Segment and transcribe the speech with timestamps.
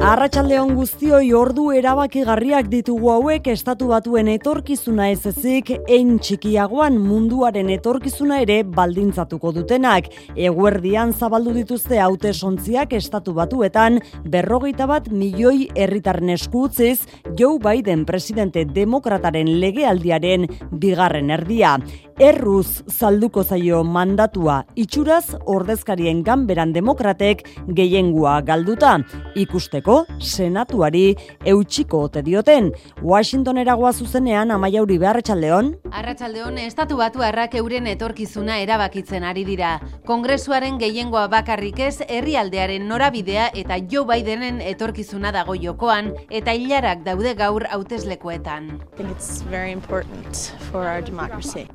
[0.00, 8.38] Arratxaldeon guztioi ordu erabakigarriak ditugu hauek estatu batuen etorkizuna ez ezik, ein txikiagoan munduaren etorkizuna
[8.40, 10.08] ere baldintzatuko dutenak.
[10.48, 17.02] Eguerdian zabaldu dituzte haute sontziak estatu batuetan, berrogeita bat milioi herritarren eskutziz,
[17.36, 20.48] Joe Biden presidente demokrataren legealdiaren
[20.80, 21.76] bigarren erdia.
[22.20, 27.46] Erruz zalduko zaio mandatua itxuraz ordezkarien ganberan demokratek
[27.78, 28.98] gehiengua galduta.
[29.40, 31.16] Ikusteko, senatuari
[31.52, 32.70] eutxiko ote dioten.
[33.02, 35.72] Washingtonera goa zuzenean amaiauri beharretxaldeon.
[35.90, 39.72] Arratsaldeon estatu batu arrak euren etorkizuna erabakitzen ari dira.
[40.06, 47.34] Kongresuaren gehiengoa bakarrik ez herrialdearen norabidea eta Joe Bidenen etorkizuna dago jokoan eta hilarak daude
[47.38, 48.70] gaur hauteslekoetan.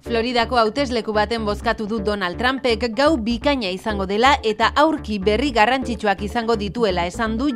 [0.05, 6.21] Floridako hautesleku baten bozkatu du Donald Trumpek gau bikaina izango dela eta aurki berri garrantzitsuak
[6.27, 7.49] izango dituela esan du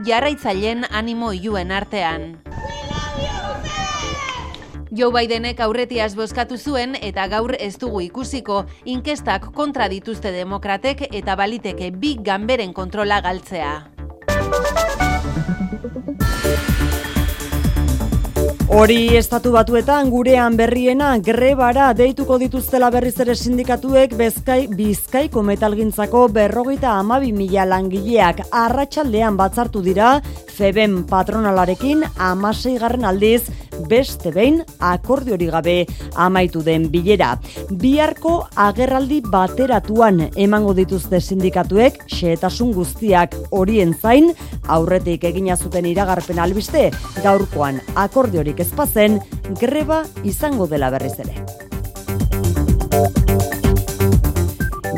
[0.49, 2.39] jarraitzaileen animo iluen artean.
[4.91, 11.35] Joe Bidenek aurretiaz bozkatu zuen eta gaur ez dugu ikusiko inkestak kontra dituzte demokratek eta
[11.35, 15.08] baliteke bi ganberen kontrola galtzea.
[18.69, 26.91] Hori estatu batuetan gurean berriena grebara deituko dituztela berriz ere sindikatuek bezkai, bizkaiko metalgintzako berrogeita
[26.99, 30.19] amabi mila langileak arratsaldean batzartu dira
[30.59, 33.47] Feben patronalarekin amasei garren aldiz
[33.87, 35.75] beste behin akordiori gabe
[36.15, 37.29] amaitu den bilera.
[37.71, 44.33] Biharko agerraldi bateratuan emango dituzte sindikatuek xehetasun guztiak horien zain
[44.67, 46.89] aurretik egina zuten iragarpen albiste
[47.23, 49.19] gaurkoan akordiorik ezpazen
[49.59, 51.35] greba izango dela berriz ere.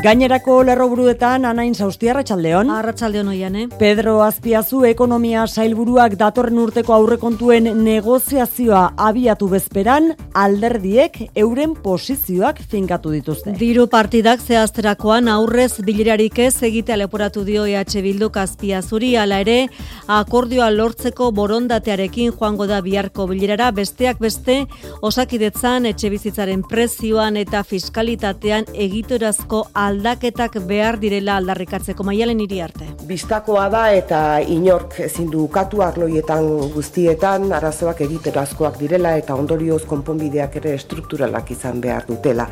[0.02, 2.70] Gainerako lerroburuetan anain zauzti arratsaldeon.
[2.74, 3.66] Arratsaldeon oian, eh?
[3.78, 13.54] Pedro Azpiazu ekonomia sailburuak datorren urteko aurrekontuen negoziazioa abiatu bezperan alderdiek euren posizioak finkatu dituzte.
[13.60, 19.68] Diru partidak zehazterakoan aurrez bilerarik ez egite leporatu dio EH Bilduk Azpiazuri ala ere
[20.08, 24.64] akordioa lortzeko borondatearekin joango da biharko bilerara besteak beste
[25.00, 32.88] osakidetzan etxe bizitzaren prezioan eta fiskalitatean egitorazko aldaketak behar direla aldarrikatzeko maialen hiri arte.
[33.08, 40.56] Bistakoa da eta inork ezin du katu arloietan guztietan arazoak egiterazkoak direla eta ondorioz konponbideak
[40.62, 42.48] ere estrukturalak izan behar dutela.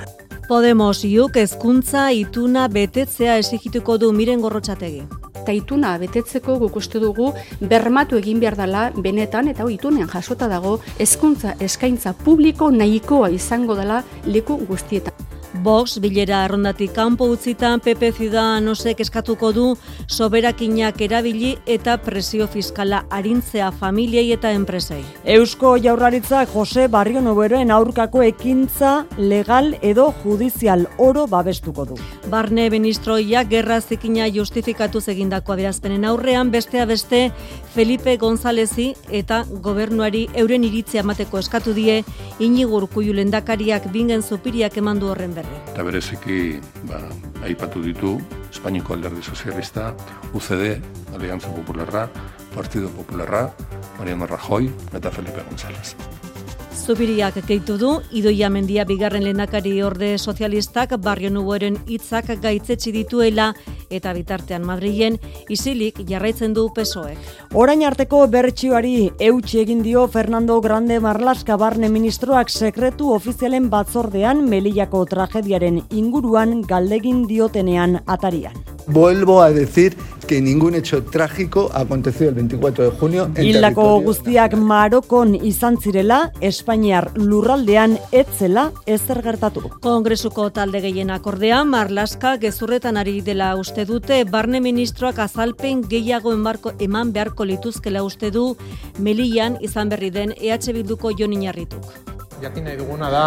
[0.50, 5.04] Podemos iuk ezkuntza ituna betetzea esigituko du miren gorrotxategi.
[5.40, 7.30] Eta ituna betetzeko guk uste dugu
[7.60, 13.78] bermatu egin behar dela benetan eta hori itunean jasota dago ezkuntza eskaintza publiko nahikoa izango
[13.78, 15.14] dela leku guztietan.
[15.54, 19.64] Vox bilera arrondatik kanpo utzitan PP Ciudadanosek eskatuko du
[20.06, 25.00] soberakinak erabili eta presio fiskala arintzea familiei eta enpresei.
[25.24, 31.98] Eusko Jaurlaritzak Jose Barrio Noberoen aurkako ekintza legal edo judizial oro babestuko du.
[32.30, 37.32] Barne ministroiak gerra zikina justifikatu egindako adierazpenen aurrean bestea beste
[37.74, 42.04] Felipe Gonzálezi eta gobernuari euren iritzia emateko eskatu die
[42.38, 45.58] Inigo Urkullu lendakariak bingen zupiriak emandu horren berri.
[45.72, 46.38] Eta bereziki,
[46.88, 47.00] ba,
[47.48, 48.18] aipatu ditu
[48.50, 49.90] Espainiko Alderdi Sozialista,
[50.36, 50.80] UCD,
[51.16, 52.08] Alianza Popularra,
[52.54, 53.48] Partido Popularra,
[53.98, 55.96] Mariano Rajoy eta Felipe González.
[56.80, 63.50] Zubiriak keitu du, idoia mendia bigarren lehendakari orde sozialistak barrio nuboren hitzak gaitzetsi dituela
[63.90, 65.18] eta bitartean Madrilen
[65.52, 67.20] isilik jarraitzen du pesoek.
[67.52, 75.04] Orain arteko bertsioari eutxi egin dio Fernando Grande Marlaska barne ministroak sekretu ofizialen batzordean Melillako
[75.04, 78.56] tragediaren inguruan galdegin diotenean atarian.
[78.92, 79.96] Vuelvo a decir
[80.26, 86.32] que ningún hecho trágico aconteció el 24 de junio en Hildako guztiak Marokon izan zirela,
[86.40, 89.62] Espainiar lurraldean etzela ezer gertatu.
[89.80, 96.74] Kongresuko talde gehienak ordea, Marlaska gezurretan ari dela uste dute, barne ministroak azalpen gehiago enbarko
[96.78, 98.56] eman beharko lituzkela uste du,
[98.98, 101.90] Melillan izan berri den EH Bilduko Jon Inarrituk.
[102.42, 103.24] Jakin nahi duguna da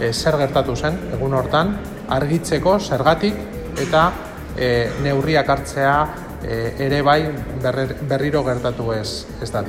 [0.00, 1.76] e, zer gertatu zen egun hortan,
[2.08, 3.36] argitzeko zergatik
[3.78, 4.10] eta
[4.58, 7.20] e, neurriak hartzea e, ere bai
[7.62, 9.64] berrer, berriro gertatu ez ez da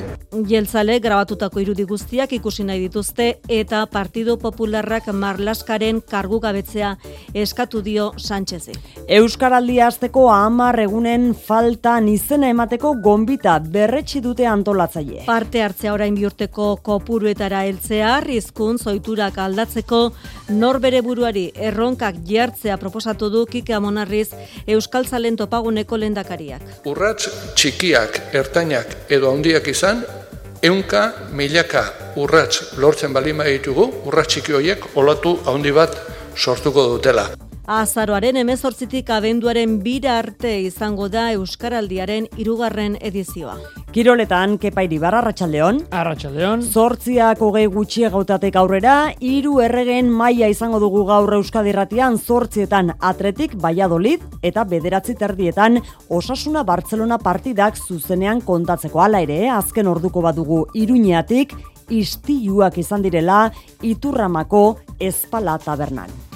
[0.50, 6.96] Jeltzale grabatutako irudi guztiak ikusi nahi dituzte eta Partido Popularrak Marlaskaren kargu gabetzea
[7.34, 8.74] eskatu dio Sánchezi.
[9.08, 15.24] Euskaraldi azteko hamar egunen faltan izena emateko gombita berretsi dute antolatzaile.
[15.26, 20.04] Parte hartzea orain biurteko kopuruetara heltzea, rizkun zoiturak aldatzeko
[20.50, 24.30] norbere buruari erronkak jartzea proposatu du Kike Amonarriz
[24.68, 25.98] Euskaltzalen topaguneko
[26.60, 26.86] lendakariak.
[26.86, 30.04] Urrats txikiak, ertainak edo handiak izan,
[30.62, 31.84] eunka, milaka
[32.18, 35.96] urrats lortzen balima ditugu, urrats txiki horiek olatu handi bat
[36.36, 37.49] sortuko dutela.
[37.70, 43.60] Azaroaren emezortzitik abenduaren bira arte izango da Euskaraldiaren irugarren edizioa.
[43.94, 45.84] Kiroletan, kepairi barra Arratxaldeon.
[45.94, 46.64] Arratxaldeon.
[46.66, 54.24] Zortziak hogei gutxi gautatek aurrera, hiru erregen maila izango dugu gaur Euskadirratian zortzietan atretik Valladolid
[54.42, 55.78] eta bederatzi terdietan
[56.10, 61.54] Osasuna Barcelona partidak zuzenean kontatzeko ala ere, azken orduko badugu iruñeatik,
[61.90, 63.44] istiuak izan direla
[63.86, 64.80] iturramako
[65.12, 66.29] espala tabernan.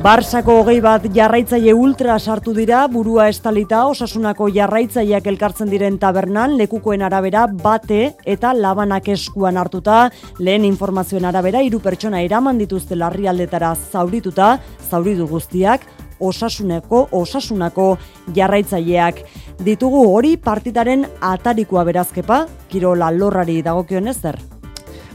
[0.00, 7.02] Barsako hogei bat jarraitzaile ultra sartu dira, burua estalita osasunako jarraitzaileak elkartzen diren tabernan, lekukoen
[7.04, 10.06] arabera bate eta labanak eskuan hartuta,
[10.38, 14.54] lehen informazioen arabera hiru pertsona eraman dituzte larrialdetara zaurituta,
[14.88, 15.84] zauritu guztiak,
[16.18, 17.90] osasuneko, osasunako
[18.32, 19.20] jarraitzaileak.
[19.68, 24.40] Ditugu hori partitaren atarikoa berazkepa, kirola lorrari dagokionez zer?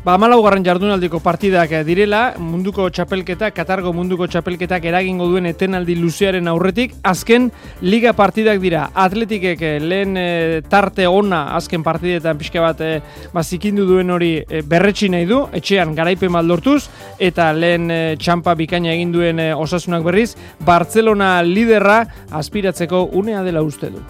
[0.06, 6.46] Ba, garren jardunaldiko partidak eh, direla, munduko txapelketa, Katargo munduko txapelketak eragingo duen etenaldi luzearen
[6.48, 7.48] aurretik, azken
[7.81, 8.92] liga partidak dira.
[8.94, 12.92] Atletikek eh, lehen eh, tarte ona azken partidetan pixka bat e,
[13.34, 16.84] bazikindu duen hori e, berretsi nahi du, etxean garaipen maldortuz,
[17.18, 20.36] eta lehen e, txampa bikaina egin duen osasunak berriz,
[20.69, 24.06] Barcelona liderra aspiratzeko unea dela uste du.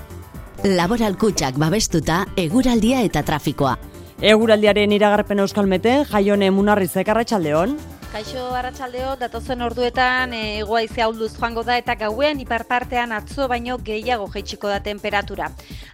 [0.75, 3.77] Laboral kutsak babestuta, eguraldia eta trafikoa.
[4.23, 7.73] Eguraldiaren iragarpen euskalmete, jaione munarri zekarratxaldeon.
[8.15, 14.29] Kaixo Arratsaldeo datozen orduetan e, egoaize ahulduz joango da eta gauean iparpartean atzo baino gehiago
[14.31, 15.49] jaitsiko da temperatura.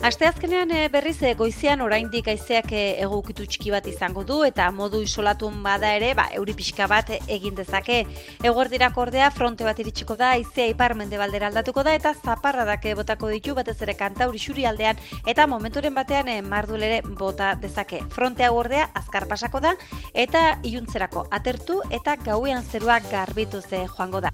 [0.05, 4.99] Asteazkenean e, berriz e, goizean oraindik haizeak e, egokitu txiki bat izango du eta modu
[5.01, 8.03] isolatun bada ere, ba euri pixka bat egin dezake.
[8.45, 13.57] Eguerdirak ordea fronte bat iritsiko da, haizea ipar mendebaldera aldatuko da eta zaparradak botako ditu
[13.57, 18.05] batez ere kantauri xuri aldean eta momenturen batean e, mardulere bota dezake.
[18.13, 19.73] Frontea ordea azkar pasako da
[20.13, 24.31] eta iluntzerako atertu eta eta gauean zeruak garbitu ze joango da.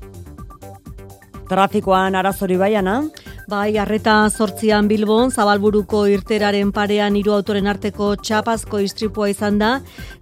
[1.48, 3.04] Trafikoan arazori baiana?
[3.48, 9.70] Bai, arreta sortzian Bilbon, Zabalburuko irteraren parean hiru autoren arteko txapazko istripua izan da,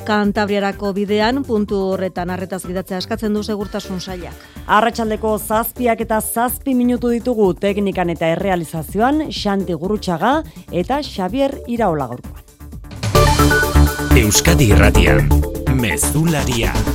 [0.05, 4.35] Kantabriarako bidean, puntu horretan arretaz gidatzea eskatzen du segurtasun sailak.
[4.67, 12.43] Arratxaldeko zazpiak eta zazpi minutu ditugu teknikan eta errealizazioan, Xanti Gurutxaga eta Xavier Iraola gaurkoan.
[14.15, 15.25] Euskadi Irratian,
[15.73, 16.94] Mezularia.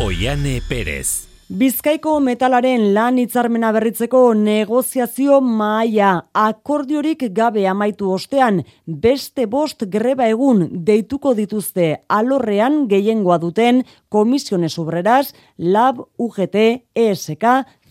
[0.00, 1.28] Oiane Perez.
[1.52, 10.64] Bizkaiko metalaren lan hitzarmena berritzeko negoziazio maia akordiorik gabe amaitu ostean beste bost greba egun
[10.86, 16.56] deituko dituzte alorrean gehiengoa duten komisiones obreras, lab, UGT,
[16.94, 17.44] ESK,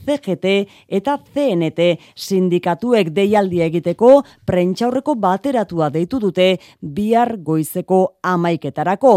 [0.06, 0.54] CGT
[0.88, 6.48] eta CNT sindikatuek deialdia egiteko prentxaurreko bateratua deitu dute
[6.82, 9.14] bihar goizeko amaiketarako.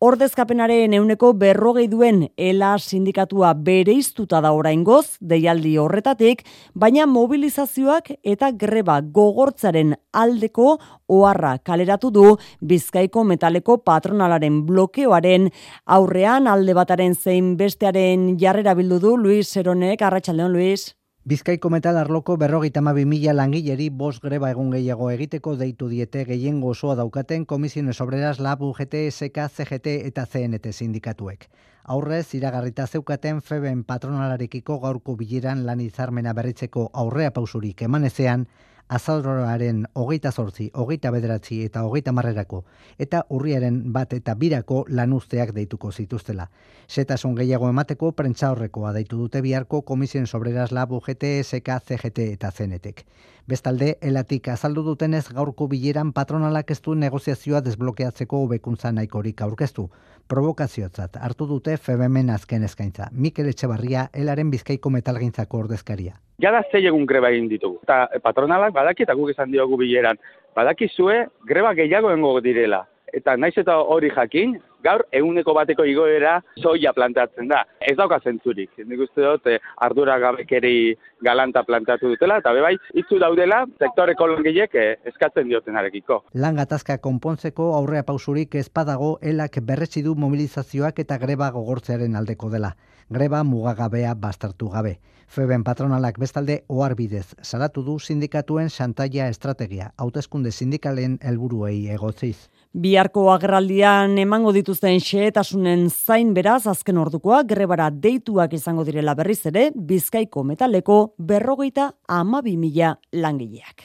[0.00, 6.44] Ordezkapenaren euneko berrogei duen ELA sindikatua bere iztuta da oraingoz deialdi horretatik,
[6.74, 10.76] baina mobilizazioak eta greba gogortzaren aldeko
[11.12, 12.24] oharra kaleratu du
[12.60, 15.48] Bizkaiko metaleko patronalaren blokeoaren
[15.96, 22.36] aurrean alde bataren zein bestearen jarrera bildu du Luis Seronek Arratsaldeon Luis Bizkaiko metal arloko
[22.38, 28.38] berrogeita mila langileri bos greba egun gehiago egiteko deitu diete gehiengo osoa daukaten komisiones obreras
[28.38, 31.48] lab UGT, SK, CGT eta CNT sindikatuek.
[31.84, 38.46] Aurrez, iragarrita zeukaten feben patronalarekiko gaurko bileran lan izarmena berritzeko aurrea pausurik emanezean,
[38.92, 42.58] azalroaren hogeita zortzi, hogeita bederatzi eta hogeita marrerako,
[43.00, 46.48] eta urriaren bat eta birako lanuzteak deituko zituztela.
[46.88, 52.50] Setasun gehiago emateko, prentza horrekoa deitu dute biharko komisien sobreraz labu GT, SK, CGT eta
[52.50, 53.04] zenetek.
[53.48, 59.88] Bestalde, elatik azaldu dutenez gaurko bileran patronalak ez du negoziazioa desblokeatzeko hobekuntza nahikorik aurkeztu.
[60.28, 63.08] Provokaziotzat hartu dute febemen azken eskaintza.
[63.12, 67.78] Mikel Etxebarria, elaren bizkaiko metalgintzako ordezkaria jada zei egun greba egin ditugu.
[67.86, 70.18] Eta patronalak badaki eta guk esan diogu bileran,
[70.56, 72.84] badaki zue greba gehiago engo direla.
[73.12, 77.62] Eta naiz eta hori jakin, gaur eguneko bateko igoera soia plantatzen da.
[77.80, 78.70] Ez dauka zentzurik.
[78.86, 84.74] Nik uste dut eh, ardura gabekeri galanta plantatu dutela, eta bebai, itzu daudela sektore kolongiek
[84.74, 86.22] eh, eskatzen diotenarekiko.
[86.34, 92.74] Lan gatazka konpontzeko aurrea pausurik ezpadago elak berretsi du mobilizazioak eta greba gogortzearen aldeko dela.
[93.12, 94.98] Greba mugagabea bastartu gabe.
[95.32, 102.50] Feben patronalak bestalde oharbidez salatu du sindikatuen santaia estrategia, hauteskunde sindikalen helburuei egotziz.
[102.72, 109.66] Biharko agerraldian emango dituzten xehetasunen zain beraz azken ordukoa grebara deituak izango direla berriz ere
[109.76, 113.84] Bizkaiko metaleko berrogeita amabi mila langileak.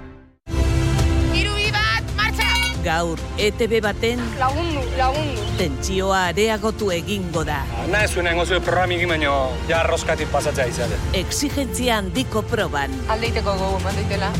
[2.91, 5.43] Gaur, ETB baten lagundu, lagundu.
[5.55, 7.61] Tentsioa areagotu egingo da.
[7.87, 9.35] Na ez zuen engozio programik baino
[9.69, 10.97] ja roskatik pasatzea izate.
[11.15, 12.91] Exigentzia handiko proban.
[13.15, 14.33] Aldeiteko gogo, mandeitela.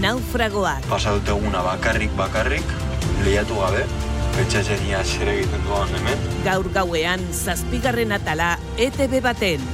[0.00, 0.88] Naufragoak.
[0.88, 2.72] Pasa dute eguna bakarrik bakarrik,
[3.26, 3.84] lehiatu gabe,
[4.38, 6.24] petxasenia xere egiten duan hemen.
[6.48, 8.54] Gaur gauean, zazpigarren atala,
[8.88, 9.68] ETB baten.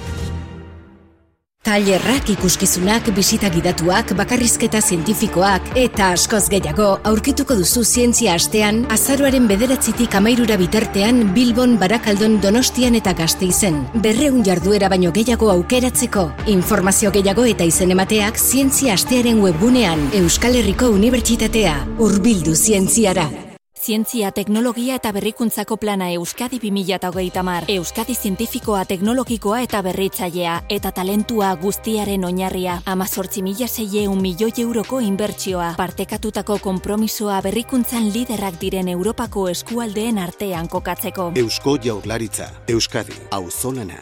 [1.65, 10.13] Tailerrak ikuskizunak, bisita gidatuak, bakarrizketa zientifikoak eta askoz gehiago aurkituko duzu zientzia astean azaroaren bederatzitik
[10.21, 13.81] amairura bitartean Bilbon, Barakaldon, Donostian eta Gasteizen.
[14.05, 16.27] Berreun jarduera baino gehiago aukeratzeko.
[16.53, 21.81] Informazio gehiago eta izen emateak zientzia astearen webgunean Euskal Herriko Unibertsitatea.
[21.97, 23.54] Urbildu zientziara.
[23.85, 27.65] Zientzia, teknologia eta berrikuntzako plana Euskadi 2008 mar.
[27.69, 30.55] Euskadi zientifikoa, teknologikoa eta berritzailea.
[30.73, 32.79] Eta talentua guztiaren oinarria.
[32.87, 35.75] Amazortzi mila zeieun milioi euroko inbertsioa.
[35.77, 41.33] Partekatutako kompromisoa berrikuntzan liderrak diren Europako eskualdeen artean kokatzeko.
[41.37, 42.49] Eusko jaurlaritza.
[42.69, 43.21] Euskadi.
[43.31, 44.01] Auzolana.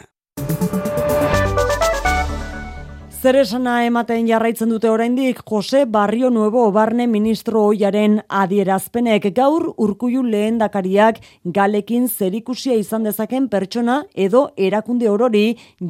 [3.23, 5.37] Zer esana ematen jarraitzen dute oraindik?
[5.47, 9.29] Jose Barrio Nuevo barne ministro oiaren adierazpenek.
[9.37, 11.21] Gaur urkuiu lehendakariak
[11.55, 15.45] galekin zerikusia izan dezaken pertsona edo erakunde orori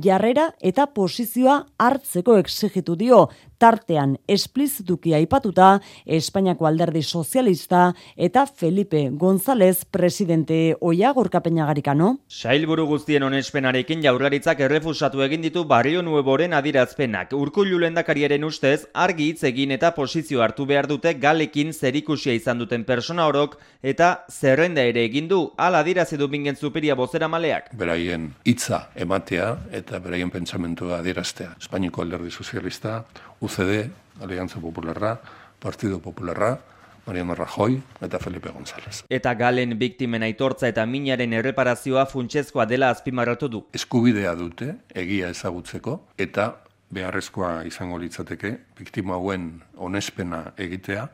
[0.05, 3.23] jarrera eta posizioa hartzeko exigitu dio
[3.63, 12.17] tartean esplizituki aipatuta Espainiako alderdi sozialista eta Felipe González presidente oia gorkapeinagarikano.
[12.27, 17.31] Sailburu guztien onespenarekin jaurlaritzak errefusatu egin ditu Barrio Nueboren adirazpenak.
[17.37, 22.83] Urkullu lendakariaren ustez argi hitz egin eta posizio hartu behar dute galekin zerikusia izan duten
[22.83, 27.71] persona orok eta zerrenda ere egin du ala adirazi du bingen zuperia bozera maleak.
[27.79, 31.55] Beraien hitza ematea eta beraien pentsamentua adieraztea.
[31.63, 33.05] Espainiako alderdi sozialista
[33.41, 33.89] UCD,
[34.21, 35.21] Alianza Popularra,
[35.59, 36.59] Partido Popularra,
[37.05, 39.03] Mariano Rajoy eta Felipe González.
[39.09, 43.63] Eta galen biktimen aitortza eta minaren erreparazioa funtsezkoa dela azpimarratu du.
[43.75, 46.63] Eskubidea dute egia ezagutzeko eta
[46.93, 51.07] beharrezkoa izango litzateke biktima hauen onespena egitea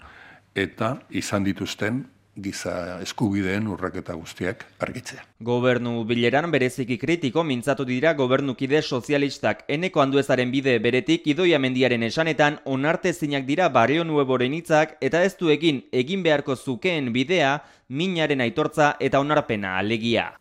[0.56, 2.04] eta izan dituzten
[2.44, 5.24] giza eskubideen urraketa guztiak argitzea.
[5.40, 12.60] Gobernu bileran bereziki kritiko mintzatu dira gobernukide sozialistak eneko handuezaren bide beretik idoia mendiaren esanetan
[12.66, 18.42] onarte zinak dira barrio nueboren hitzak eta ez du egin egin beharko zukeen bidea minaren
[18.42, 20.32] aitortza eta onarpena alegia.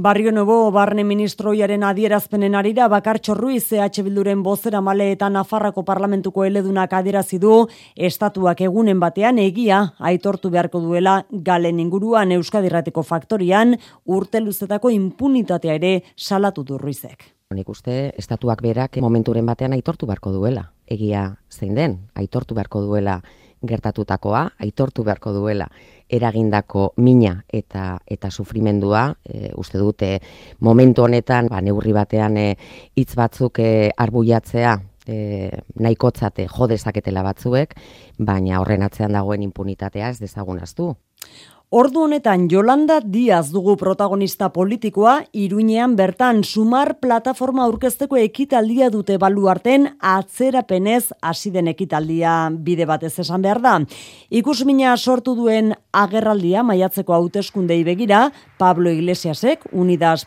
[0.00, 6.44] Barrio Nuevo barne ministroiaren adierazpenen arira bakartxo Ruiz EH Bilduren bozera male eta Nafarrako parlamentuko
[6.46, 13.74] eledunak adierazi du estatuak egunen batean egia aitortu beharko duela galen inguruan Euskadirrateko faktorian
[14.06, 17.34] urte luzetako impunitatea ere salatu du Ruizek.
[17.50, 20.68] Nik uste estatuak berak momenturen batean aitortu beharko duela.
[20.86, 23.18] Egia zein den, aitortu beharko duela
[23.66, 25.68] gertatutakoa, aitortu beharko duela
[26.08, 30.18] eragindako mina eta eta sufrimendua, e, uste dute
[30.60, 32.46] momentu honetan, ba, neurri batean e,
[32.96, 35.50] hitz batzuk e, arbuiatzea e,
[35.80, 37.76] nahikotzate jo dezaketela batzuek,
[38.18, 40.94] baina horren atzean dagoen impunitatea ez dezagunaztu.
[41.68, 49.84] Ordu honetan Jolanda Diaz dugu protagonista politikoa, Iruinean bertan Sumar plataforma aurkezteko ekitaldia dute baluarten
[50.00, 53.74] atzerapenez hasi den ekitaldia bide batez esan behar da.
[54.32, 60.24] Ikusmina sortu duen agerraldia maiatzeko hauteskundei begira, Pablo Iglesiasek, Unidas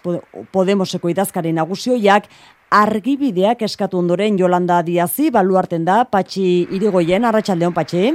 [0.54, 2.30] Podemoseko idazkari naguzioiak,
[2.70, 8.12] argibideak eskatu ondoren Jolanda Diazi baluarten da, Patxi Irigoyen, Arratxaldeon Patxi.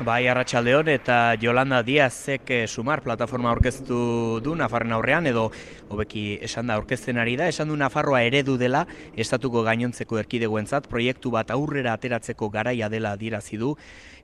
[0.00, 5.42] Bai, Arratxaldeon eta Jolanda Diazek eh, Sumar plataforma aurkeztu du Nafarren aurrean edo
[5.92, 11.34] hobeki esan da aurkezten ari da, esan du Nafarroa eredu dela estatuko gainontzeko erkidegoentzat proiektu
[11.34, 13.74] bat aurrera ateratzeko garaia dela adierazi du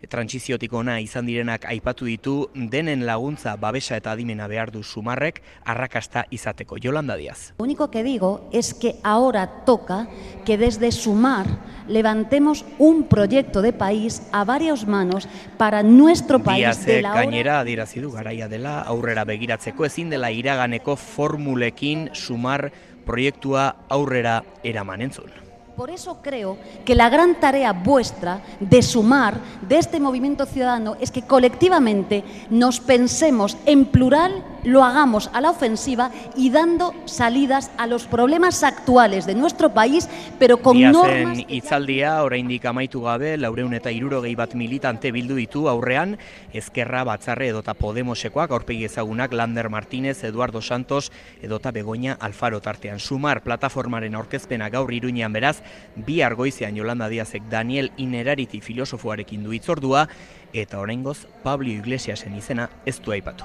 [0.09, 6.27] trantsiziotik ona izan direnak aipatu ditu denen laguntza babesa eta adimena behar du Sumarrek arrakasta
[6.31, 6.77] izateko.
[6.83, 7.55] Jolanda Diaz.
[7.59, 10.09] Lo único que digo es que ahora toca
[10.45, 11.47] que desde Sumar
[11.89, 17.61] levantemos un proyecto de país a varias manos para nuestro país Diaz, de la gainera
[17.61, 22.73] adierazi du garaia dela aurrera begiratzeko ezin dela iraganeko formulekin Sumar
[23.07, 25.46] proiektua aurrera eraman entzun.
[25.77, 26.57] Por eso creo
[26.87, 32.81] que la gran tarea vuestra de sumar de este movimiento ciudadano es que colectivamente nos
[32.81, 39.25] pensemos en plural lo hagamos a la ofensiva y dando salidas a los problemas actuales
[39.25, 41.45] de nuestro país, pero con Diazen normas...
[41.49, 46.17] itzaldia, oraindik amaitu gabe, laureun eta irurogei bat militante bildu ditu aurrean,
[46.53, 52.99] ezkerra batzarre edota Podemosekoak, aurpegi ezagunak Lander Martínez, Eduardo Santos, edota Begoña Alfaro tartean.
[52.99, 55.63] Sumar plataformaren aurkezpena gaur iruñean beraz,
[55.97, 60.07] bi argoizean Yolanda Diazek Daniel Inerariti filosofoarekin du itzordua,
[60.53, 63.45] eta oraingoz Pablo Iglesiasen izena ez du aipatu.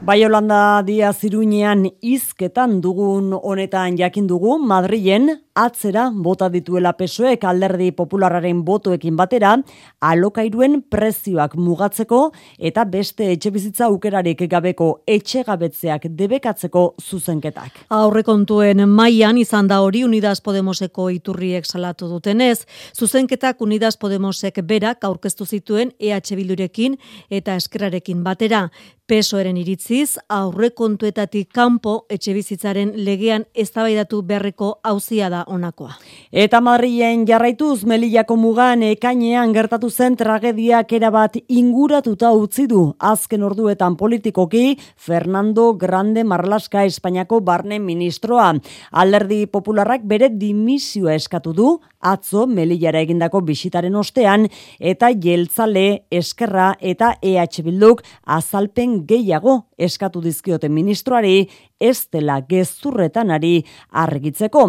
[0.00, 7.88] Bai Holanda Diaz Iruñean izketan dugun honetan jakin dugu Madrilen atzera bota dituela pesoek alderdi
[7.96, 9.54] populararen botoekin batera
[10.04, 12.18] alokairuen prezioak mugatzeko
[12.58, 17.86] eta beste etxe bizitza aukerarik gabeko etxegabetzeak debekatzeko zuzenketak.
[17.88, 25.46] Aurrekontuen mailan izan da hori Unidas Podemoseko iturriek salatu dutenez, zuzenketak Unidas Podemosek berak aurkeztu
[25.46, 27.00] zituen EH Bildurekin
[27.30, 28.66] eta Eskerrarekin batera.
[29.06, 35.92] Pesoeren iritziz, aurrekontuetatik kanpo etxe bizitzaren legean eztabaidatu beharreko auzia da onakoa.
[36.34, 43.94] Eta Madrilen jarraituz Melillako mugan ekainean gertatu zen tragediak erabat inguratuta utzi du azken orduetan
[43.94, 48.56] politikoki Fernando Grande Marlaska Espainiako barne ministroa.
[48.90, 54.48] Alderdi Popularrak bere dimisioa eskatu du atzo Melillara egindako bisitaren ostean
[54.80, 61.48] eta jeltzale eskerra eta EH Bilduk azalpen gehiago eskatu dizkioten ministroari
[61.80, 64.64] ez dela gezurretan ari argitzeko.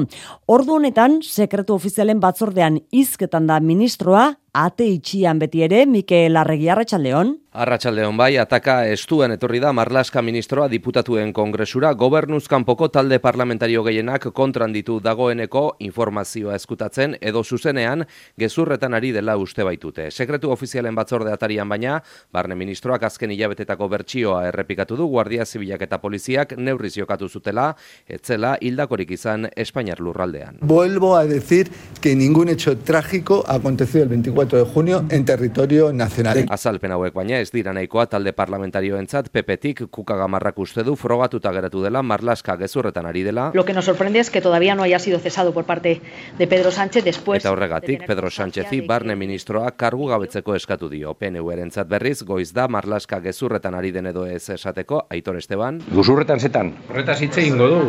[0.47, 7.35] Ordu honetan, sekretu ofizialen batzordean izketan da ministroa, ate itxian beti ere, Mikel Arregi Arratxaldeon.
[7.57, 14.73] Arratxaldeon bai, ataka estuen etorri da Marlaska ministroa diputatuen kongresura, gobernuzkanpoko talde parlamentario gehienak kontran
[14.73, 18.05] ditu dagoeneko informazioa eskutatzen edo zuzenean
[18.37, 20.09] gezurretan ari dela uste baitute.
[20.11, 21.99] Sekretu ofizialen batzorde atarian baina,
[22.33, 27.71] barne ministroak azken hilabetetako bertsioa errepikatu du Guardia Zibilak eta Poliziak neurriz jokatu zutela,
[28.07, 30.61] etzela hildakorik izan Espainiar lurraldean.
[30.61, 35.91] Vuelvo a decir que ningún hecho trágico ha acontecido el 24 de junio en territorio
[35.91, 36.45] nacional.
[36.49, 42.01] Azalpen hauek baina ez dira nahikoa talde parlamentarioentzat PPtik kukagamarrak uste du frogatuta geratu dela
[42.01, 43.51] Marlaska gezurretan ari dela.
[43.53, 46.01] Lo que nos sorprende es que todavía no haya sido cesado por parte
[46.37, 51.13] de Pedro Sánchez después Eta horregatik Pedro Sánchezi barne ministroa kargu gabetzeko eskatu dio.
[51.13, 55.81] PNU-erentzat berriz goiz da Marlaska gezurretan ari den edo ez esateko Aitor Esteban.
[55.91, 56.73] Guzurretan zetan.
[56.89, 57.81] Horretaz hitze egingo du.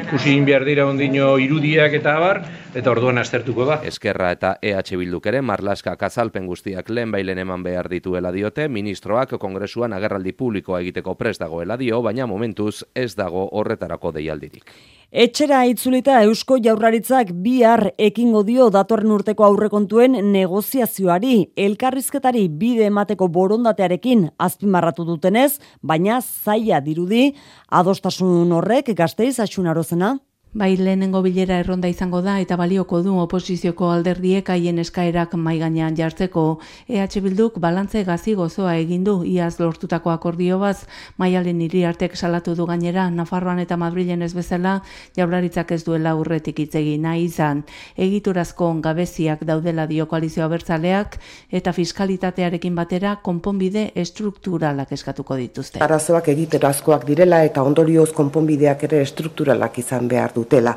[0.00, 2.42] Ikusi egin behar dira ondino irudiak eta abar
[2.74, 3.80] eta orduan aztertuko da.
[3.84, 9.34] Eskerra eta EH Bilduk ere Marlaska kazalpen guztiak lehen bailen eman behar dituela diote, ministroak
[9.40, 14.74] kongresuan agerraldi publikoa egiteko prest dagoela dio, baina momentuz ez dago horretarako deialdirik.
[15.10, 24.28] Etxera itzulita Eusko Jaurlaritzak bihar ekingo dio datorren urteko aurrekontuen negoziazioari, elkarrizketari bide emateko borondatearekin
[24.38, 27.32] azpimarratu dutenez, baina zaila dirudi
[27.82, 30.14] adostasun horrek gazteiz atxunarozena.
[30.52, 35.94] Bai, lehenengo bilera erronda izango da eta balioko du oposizioko alderdiek haien eskaerak mai gainean
[35.94, 36.58] jartzeko.
[36.88, 42.56] EH Bilduk balantze gazi gozoa egin du iaz lortutako akordio baz, maialen hiri artek salatu
[42.56, 44.80] du gainera Nafarroan eta Madrilen ez bezala
[45.16, 47.62] jaurlaritzak ez duela urretik hitz egin nahi izan.
[47.94, 51.20] Egiturazko gabeziak daudela dio koalizioa bertzaleak
[51.52, 55.78] eta fiskalitatearekin batera konponbide estrukturalak eskatuko dituzte.
[55.78, 60.76] Arazoak egiterazkoak direla eta ondorioz konponbideak ere estrukturalak izan behar dutela.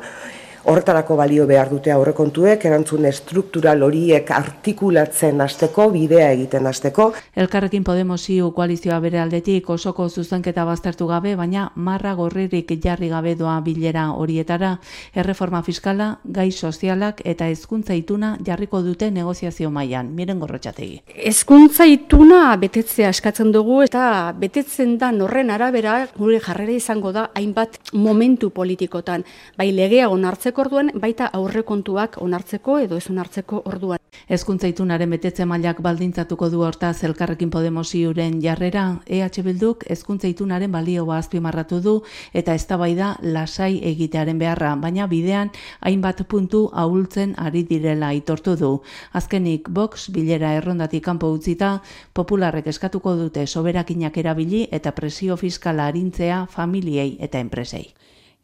[0.64, 7.10] Horretarako balio behar dute aurrekontuek, erantzun estruktural horiek artikulatzen hasteko bidea egiten hasteko.
[7.36, 13.34] Elkarrekin Podemos iu koalizioa bere aldetik osoko zuzenketa baztertu gabe, baina marra gorririk jarri gabe
[13.36, 14.78] doa bilera horietara,
[15.12, 20.14] erreforma fiskala, gai sozialak eta hezkuntza ituna jarriko dute negoziazio mailan.
[20.16, 21.02] Miren gorrotxategi.
[21.28, 27.78] Hezkuntza ituna betetzea eskatzen dugu eta betetzen da horren arabera gure jarrera izango da hainbat
[27.92, 29.28] momentu politikotan,
[29.60, 33.98] bai legea onartzeko onartzeko orduan, baita aurrekontuak onartzeko edo ez onartzeko orduan.
[34.28, 38.04] Hezkuntza itunaren betetze mailak baldintzatuko du hortaz elkarrekin Podemosi
[38.40, 45.50] jarrera, EH Bilduk hezkuntza itunaren balioa azpimarratu du eta eztabaida lasai egitearen beharra, baina bidean
[45.80, 48.82] hainbat puntu ahultzen ari direla aitortu du.
[49.12, 51.82] Azkenik Vox bilera errondatik kanpo utzita,
[52.14, 57.94] popularrek eskatuko dute soberakinak erabili eta presio fiskala arintzea familiei eta enpresei.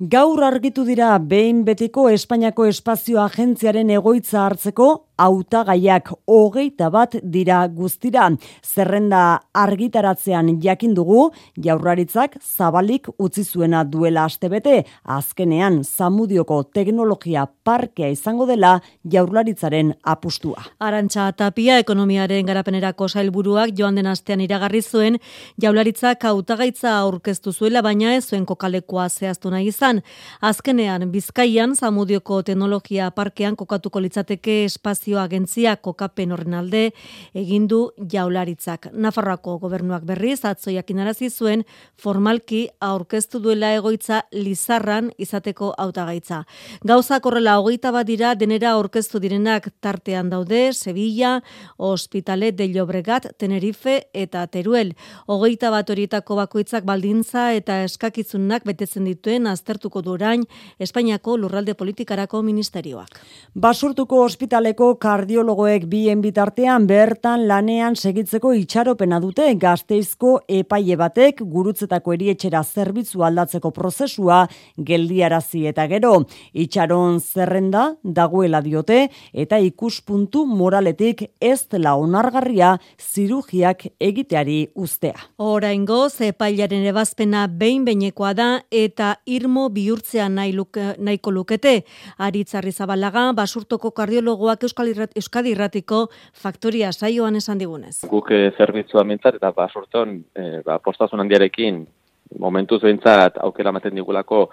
[0.01, 4.87] Gaur argitu dira behin betiko Espainiako Espazio Agentziaren egoitza hartzeko
[5.21, 8.31] hautagaiak hogeita bat dira guztira.
[8.65, 11.27] Zerrenda argitaratzean jakin dugu,
[11.61, 20.65] jaurraritzak zabalik utzi zuena duela astebete, azkenean zamudioko teknologia parkea izango dela jaurlaritzaren apustua.
[20.81, 25.21] Arantxa Tapia, ekonomiaren garapenerako sailburuak joan den astean iragarri zuen,
[25.61, 29.90] jaurlaritzak hautagaitza aurkeztu zuela, baina ez zuen kokalekoa zehaztu nahi izan.
[30.41, 36.83] Azkenean, Bizkaian, zamudioko teknologia parkean kokatuko litzateke espazio Agentzia kokapen horren alde
[37.35, 37.81] egin du
[38.13, 38.91] jaularitzak.
[38.93, 41.65] Nafarroako gobernuak berriz atzoiak inarazi zuen
[41.99, 46.45] formalki aurkeztu duela egoitza Lizarran izateko hautagaitza.
[46.87, 51.41] Gauza korrela hogeita bat dira denera aurkeztu direnak tartean daude Sevilla,
[51.79, 54.95] Hospitalet de Llobregat, Tenerife eta Teruel.
[55.27, 59.47] Hogeita bat horietako bakoitzak baldintza eta eskakizunak betetzen dituen
[59.81, 60.45] aztertuko du orain
[60.79, 63.21] Espainiako lurralde politikarako ministerioak.
[63.55, 72.63] Basurtuko ospitaleko kardiologoek bien bitartean bertan lanean segitzeko itxaropena dute gazteizko epaile batek gurutzetako erietxera
[72.63, 76.27] zerbitzu aldatzeko prozesua geldiarazi eta gero.
[76.53, 85.17] Itxaron zerrenda dagoela diote eta ikuspuntu moraletik ez dela onargarria zirugiak egiteari ustea.
[85.39, 91.85] Oraingo epailaren ebazpena behin beinekoa da eta irmo bihurtzea nahi luke, nahiko lukete.
[92.19, 98.01] Aritzarri zabalaga, basurtoko kardiologoak euskal Euskadi Irratiko faktoria saioan esan digunez.
[98.11, 101.85] Guk e, zerbitzua mintzat eta basurton e, eh, ba, postazun handiarekin
[102.39, 104.49] momentuz behintzat aukera maten digulako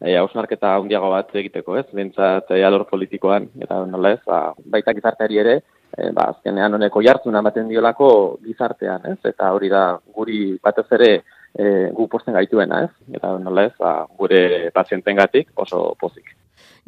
[0.00, 1.86] e, hausnarketa handiago bat egiteko, ez?
[1.92, 4.42] Behintzat e, alor politikoan, eta nola ez, ba,
[4.74, 5.58] baita gizarteari ere,
[5.96, 8.10] e, ba, azkenean honeko jartzuna ematen diolako
[8.44, 9.18] gizartean, ez?
[9.32, 9.84] Eta hori da
[10.14, 11.12] guri batez ere
[11.58, 13.16] e, gu posten gaituena, ez?
[13.16, 16.36] Eta nola ez, ba, gure pazientengatik oso pozik.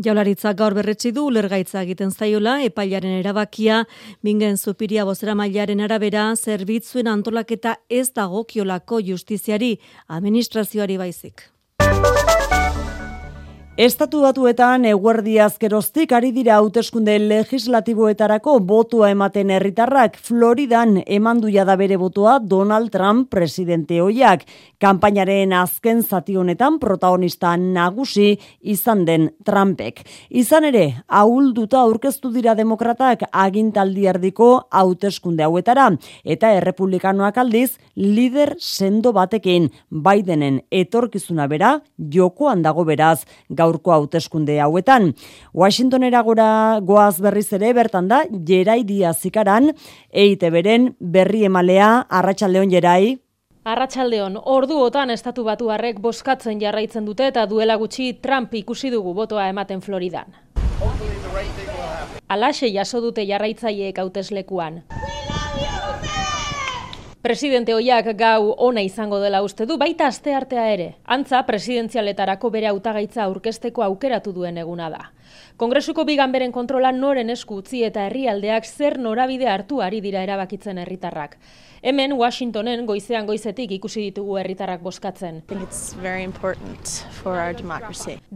[0.04, 3.84] Jaularitza gaur berretsi du ulergaitza egiten zaiola epailaren erabakia
[4.26, 9.76] bingen zupiria bozera mailaren arabera zerbitzuen antolaketa ez dago kiolako justiziari
[10.08, 11.50] administrazioari baizik.
[13.74, 21.96] Estatu batuetan eguerdi azkeroztik ari dira hauteskunde legislatiboetarako botua ematen herritarrak Floridan emandu da bere
[21.98, 24.44] botoa Donald Trump presidente hoiak.
[24.78, 30.06] Kampainaren azken zati honetan protagonista nagusi izan den Trumpek.
[30.30, 35.90] Izan ere, ahulduta aurkeztu dira demokratak agintaldi erdiko hauteskunde hauetara
[36.22, 43.24] eta errepublikanoak aldiz lider sendo batekin Bidenen etorkizuna bera jokoan dago beraz
[43.64, 45.14] gaurko hauteskunde hauetan.
[45.52, 49.72] Washingtonera gora goaz berriz ere bertan da Jerai Diaz ikaran
[50.12, 53.24] eite beren berri emalea Arratsaldeon Jerai
[53.64, 59.80] Arratsaldeon, orduotan estatu batuarrek boskatzen jarraitzen dute eta duela gutxi Trump ikusi dugu botoa ematen
[59.80, 60.36] Floridan.
[62.28, 64.82] Alaxe jaso dute jarraitzaileek hauteslekuan.
[67.24, 70.88] Presidente hoiak gau ona izango dela uste du, baita aste artea ere.
[71.08, 75.06] Antza, presidenzialetarako bere hautagaitza aurkesteko aukeratu duen eguna da.
[75.56, 80.82] Kongresuko bigan beren kontrola noren esku utzi eta herrialdeak zer norabide hartu ari dira erabakitzen
[80.82, 81.38] herritarrak.
[81.80, 85.42] Hemen Washingtonen goizean goizetik ikusi ditugu herritarrak boskatzen.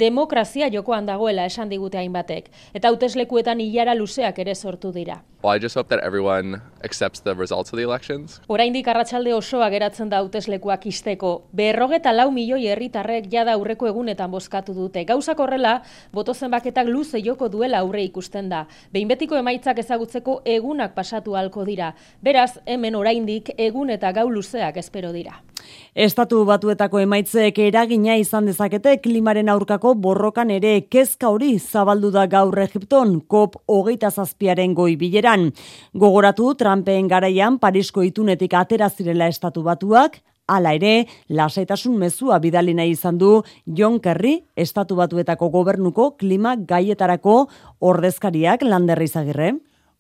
[0.09, 5.20] Demokrazia jokoan dagoela esan digute hainbatek eta hauteslekuetan ilara luzeak ere sortu dira.
[5.40, 8.40] Well, I just hope that everyone accepts the results of the elections.
[8.48, 11.44] Oraindik arratsalde osoa geratzen da hauteslekuak isteko.
[11.55, 15.05] Berrogeta lau milioi herritarrek jada aurreko egunetan bozkatu dute.
[15.07, 15.77] Gauzak horrela,
[16.12, 18.64] boto zenbaketak luze joko duela aurre ikusten da.
[18.90, 21.92] Behin betiko emaitzak ezagutzeko egunak pasatu halko dira.
[22.20, 25.38] Beraz, hemen oraindik egun eta gau luzeak espero dira.
[25.94, 32.59] Estatu batuetako emaitzek eragina izan dezakete klimaren aurkako borrokan ere kezka hori zabaldu da gaur
[32.62, 34.96] Egipton COP hogeita zazpiaren goi
[35.29, 35.53] bileran.
[35.95, 42.95] Gogoratu Trumpen garaian Parisko itunetik atera zirela estatu batuak, Hala ere, lasaitasun mezua bidali nahi
[42.95, 49.59] izan du John Kerry, estatu batuetako gobernuko klima gaietarako ordezkariak landerri zagirre.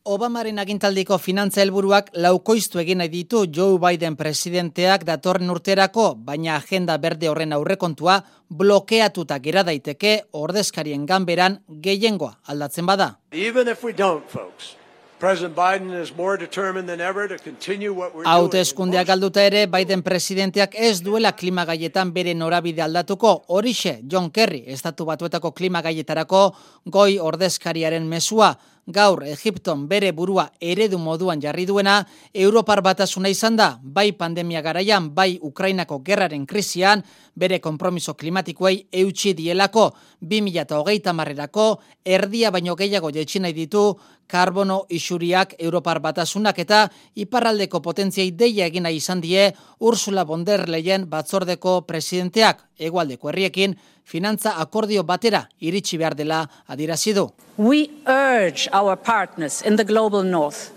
[0.08, 6.96] Obamaren agintaldiko finantza helburuak laukoiztu egin nahi ditu Joe Biden presidenteak datorren urterako, baina agenda
[6.96, 13.18] berde horren aurrekontua blokeatuta gera daiteke ordezkarien ganberan gehiengoa aldatzen bada.
[13.32, 14.78] Even if we don't, folks,
[15.18, 19.64] President Biden is more determined than ever to continue what we're Haute eskundeak galduta ere,
[19.66, 23.32] Biden presidenteak ez duela klimagaietan bere norabide aldatuko.
[23.48, 26.42] Horixe, John Kerry, estatu batuetako klimagaietarako
[26.86, 28.54] goi ordezkariaren mesua.
[28.88, 31.98] Gaur, Egipton bere burua eredu moduan jarri duena,
[32.32, 37.02] Europar batasuna izan da, bai pandemia garaian, bai Ukrainako gerraren krisian,
[37.36, 39.90] bere kompromiso klimatikoei eutxi dielako,
[40.24, 41.66] 2008 marrerako,
[42.04, 43.90] erdia baino gehiago jetxinai ditu,
[44.28, 46.84] karbono isuriak Europar batasunak eta
[47.16, 49.48] iparraldeko potentziai deia egina izan die
[49.80, 57.14] Ursula von der Leyen batzordeko presidenteak egualdeko herriekin finantza akordio batera iritsi behar dela adirazi
[57.14, 57.28] du.
[57.56, 60.70] We urge our partners in the global north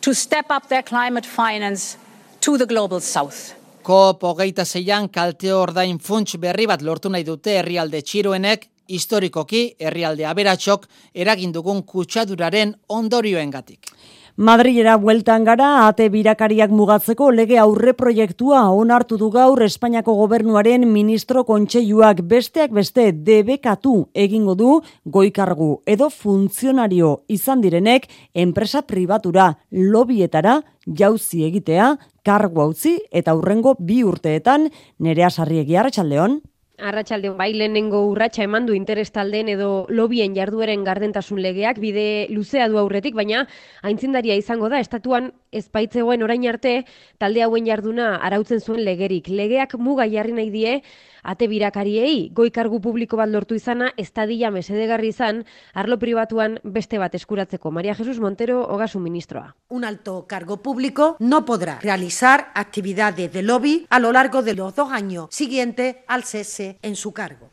[0.00, 1.96] to step up their climate finance
[2.40, 3.54] to the global south.
[3.82, 10.26] COP hogeita zeian kalte ordain funts berri bat lortu nahi dute herrialde txiroenek historikoki herrialde
[10.28, 10.88] aberatxok
[11.24, 13.92] eragindugun kutsaduraren ondorioengatik.
[14.36, 21.42] Madrilera bueltan gara, ate birakariak mugatzeko lege aurre proiektua onartu du gaur Espainiako gobernuaren ministro
[21.44, 31.44] kontseiluak besteak beste debekatu egingo du goikargu edo funtzionario izan direnek enpresa pribatura lobietara jauzi
[31.44, 36.40] egitea, kargu utzi eta aurrengo bi urteetan nerea sarriegi arratsaldeon.
[36.82, 42.80] Arratxalde, bai lehenengo urratsa eman du interestalden edo lobien jardueren gardentasun legeak bide luzea du
[42.80, 43.44] aurretik, baina
[43.86, 46.84] aintzindaria izango da, estatuan ezpaitzegoen orain arte
[47.18, 49.28] talde hauen jarduna arautzen zuen legerik.
[49.28, 50.74] Legeak muga jarri nahi die,
[51.22, 57.14] ate birakariei, goi kargu publiko bat lortu izana, estadilla mesedegarri izan, arlo pribatuan beste bat
[57.14, 57.70] eskuratzeko.
[57.70, 59.54] Maria Jesus Montero, hogasu ministroa.
[59.68, 64.74] Un alto cargo público no podrá realizar actividades de lobby a lo largo de los
[64.74, 67.51] dos años siguientes al cese en su cargo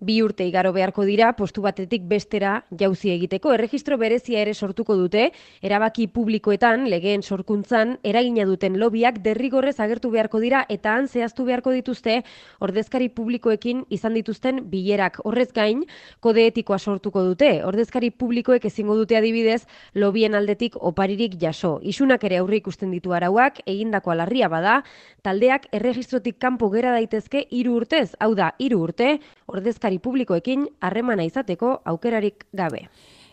[0.00, 3.52] bi urte igaro beharko dira postu batetik bestera jauzi egiteko.
[3.52, 5.26] Erregistro berezia ere sortuko dute,
[5.62, 11.74] erabaki publikoetan, legeen sorkuntzan, eragina duten lobiak derrigorrez agertu beharko dira eta han zehaztu beharko
[11.76, 12.22] dituzte
[12.60, 15.20] ordezkari publikoekin izan dituzten bilerak.
[15.24, 15.84] Horrez gain,
[16.20, 17.52] kode etikoa sortuko dute.
[17.68, 21.78] Ordezkari publikoek ezingo dute adibidez lobien aldetik oparirik jaso.
[21.82, 24.80] Isunak ere aurre ikusten ditu arauak, egindako alarria bada,
[25.22, 29.18] taldeak erregistrotik kanpo gera daitezke hiru urtez, hau da, hiru urte,
[29.52, 32.88] ordezkari publikoekin harremana izateko aukerarik gabe.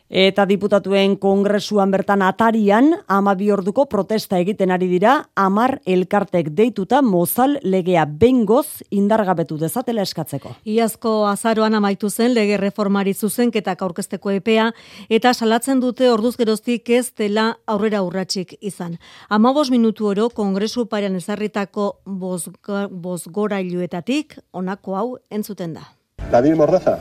[0.08, 7.60] Eta diputatuen kongresuan bertan atarian, amabi orduko protesta egiten ari dira, amar elkartek deituta mozal
[7.62, 10.56] legea bengoz indargabetu dezatela eskatzeko.
[10.64, 14.72] Iazko azaroan amaitu zen lege reformari zuzenketak aurkezteko epea,
[15.10, 18.98] eta salatzen dute orduz geroztik ez dela aurrera urratxik izan.
[19.28, 25.97] Amabos minutu oro kongresu parean ezarritako bozgorailuetatik, onako hau entzuten da.
[26.32, 27.00] ¿La David Mordaza?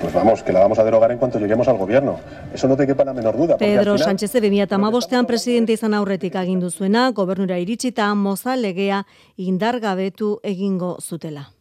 [0.00, 2.18] Pues vamos, que la vamos a derogar en cuanto lleguemos al gobierno.
[2.52, 3.56] Eso no te quepa la menor duda.
[3.56, 3.98] Pedro final...
[3.98, 11.53] Sánchez de 2008an presidente izan aurretik agindu zuena, gobernura iritsita moza legea indargabetu egingo zutela.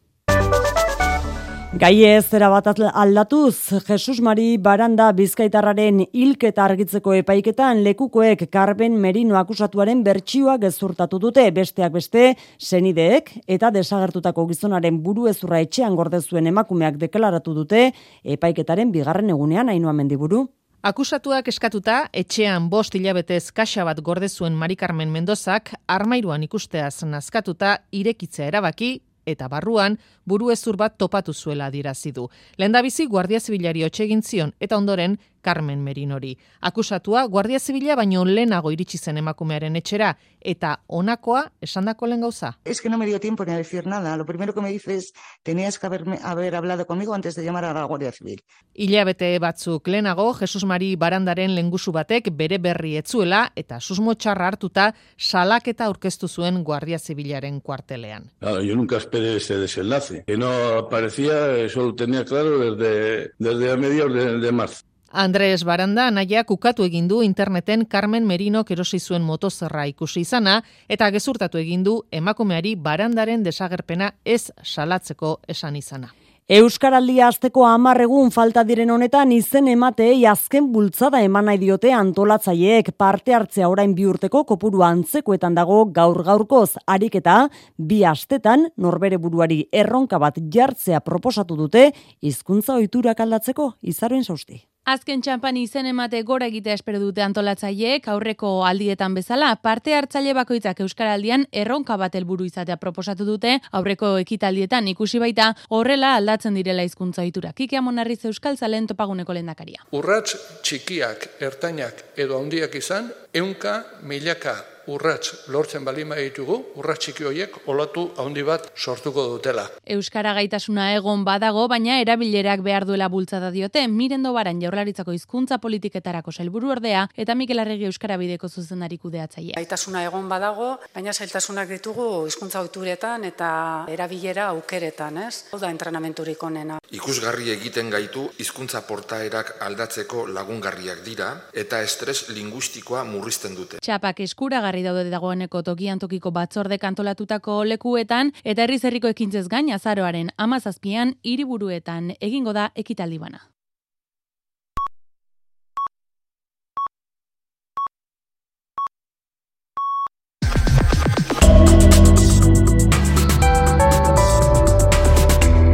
[1.73, 9.39] Gai ez zera bat aldatuz, Jesus Mari Baranda Bizkaitarraren hilketa argitzeko epaiketan lekukoek Carmen Merino
[9.39, 16.99] akusatuaren bertsioa gezurtatu dute besteak beste senideek eta desagertutako gizonaren buru ezurra etxean gordezuen emakumeak
[17.01, 17.87] deklaratu dute
[18.23, 20.43] epaiketaren bigarren egunean hainua mendiburu.
[20.83, 28.51] Akusatuak eskatuta, etxean bost hilabetez kaxa bat gordezuen Mari Carmen Mendozak, armairuan ikusteaz nazkatuta irekitzea
[28.53, 28.91] erabaki,
[29.25, 32.29] eta barruan buru ezur bat topatu zuela adierazi du.
[32.57, 36.37] Lehendabizi Guardia Zibilari egin zion eta ondoren Carmen Merinori.
[36.61, 42.53] Akusatua Guardia Zibila baino lehenago iritsi zen emakumearen etxera eta honakoa esandako lehen gauza.
[42.65, 44.15] Es que no me dio tiempo ni a decir nada.
[44.17, 47.73] Lo primero que me dices, tenías que haber, haber hablado conmigo antes de llamar a
[47.73, 48.41] la Guardia Civil.
[48.73, 54.93] Ilabete batzuk lehenago, Jesus Mari barandaren lengusu batek bere berri etzuela eta susmo txarra hartuta
[55.17, 58.31] salaketa aurkeztu zuen Guardia Zibilaren kuartelean.
[58.39, 60.12] Claro, yo nunca esperé ese desenlace.
[60.21, 64.83] Que no aparecía, eso tenía claro desde, desde a mediados de, de marzo.
[65.13, 71.11] Andrés Baranda naia kukatu egin du interneten Carmen Merino erosi zuen motozerra ikusi izana eta
[71.11, 76.09] gezurtatu egin du emakumeari Barandaren desagerpena ez salatzeko esan izana.
[76.51, 82.89] Euskaraldia azteko amarregun falta diren honetan izen emateei azken bultzada eman nahi diote antolatzaileek.
[82.99, 86.75] Parte hartzea orain bi urteko kopuru antzekoetan dago gaur gaurkoz.
[86.85, 93.71] Ariketa bi astetan norbere buruari erronka bat jartzea proposatu dute hizkuntza ohiturak aldatzeko.
[93.81, 94.59] Izaroen sausti.
[94.83, 100.81] Azken txampan izen emate gora egitea espero dute antolatzaileek aurreko aldietan bezala parte hartzaile bakoitzak
[100.83, 107.23] euskaraldian erronka bat helburu izatea proposatu dute aurreko ekitaldietan ikusi baita horrela aldatzen direla hizkuntza
[107.23, 107.53] ohitura.
[107.55, 109.87] Kike Amonarriz Euskal Zalen topaguneko lehendakaria.
[109.95, 110.35] Urrats
[110.67, 118.05] txikiak, ertainak edo handiak izan, ehunka milaka urrats lortzen balima ditugu, urrats txiki horiek olatu
[118.21, 119.65] handi bat sortuko dutela.
[119.95, 126.31] Euskara gaitasuna egon badago, baina erabilerak behar duela bultzada diote, mirendo baran jaurlaritzako hizkuntza politiketarako
[126.39, 129.53] helburu ordea, eta Mikel Arregi Euskara bideko zuzenari kudeatzaile.
[129.57, 133.49] Gaitasuna egon badago, baina zailtasunak ditugu hizkuntza ohituretan eta
[133.91, 135.45] erabilera aukeretan, ez?
[135.53, 136.79] Hau da entrenamenturik onena.
[136.93, 143.79] Ikusgarri egiten gaitu hizkuntza portaerak aldatzeko lagungarriak dira eta estres linguistikoa murrizten dute.
[143.83, 149.69] Txapak eskura osagarri daude dagoeneko tokian tokiko batzorde kantolatutako lekuetan eta herriz herriko ekintzez gain
[149.71, 153.39] azaroaren amazazpian hiriburuetan egingo da ekitaldi bana.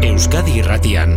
[0.03, 1.15] Euskadi Irratian,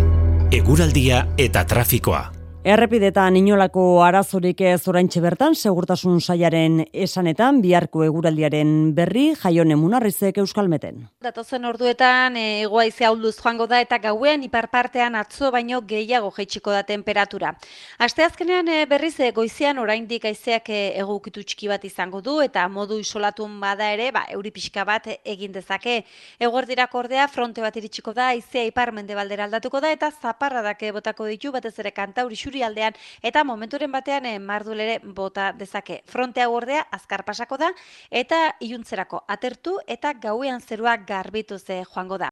[0.52, 2.41] eguraldia eta trafikoa.
[2.62, 11.00] Errepidetan inolako arazorik ez oraintxe bertan, segurtasun saiaren esanetan, biharko eguraldiaren berri, jaione munarrizek euskalmeten.
[11.26, 16.84] Datozen orduetan, egoa izea hulduz joango da eta gauean iparpartean atzo baino gehiago jeitsiko da
[16.86, 17.50] temperatura.
[17.98, 23.58] Asteazkenean e, berriz e, goizean oraindik aizeak egukitu txiki bat izango du eta modu isolatun
[23.58, 26.04] bada ere, ba, euri pixka bat egin dezake.
[26.38, 31.26] Eguerdirak ordea, fronte bat iritsiko da, aizea ipar mende baldera aldatuko da eta zaparradak botako
[31.26, 36.02] ditu batez ere kantauri isurialdean eta momenturen batean e, mardulere bota dezake.
[36.06, 37.72] Frontea ordea azkar pasako da
[38.10, 42.30] eta iluntzerako atertu eta gauean zerua garbitu ze joango da.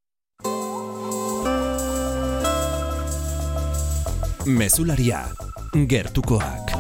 [4.46, 5.26] Mesularia,
[5.86, 6.79] gertukoak.